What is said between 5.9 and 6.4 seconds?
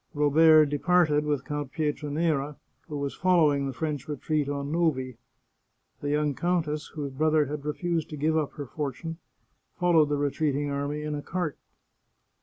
The young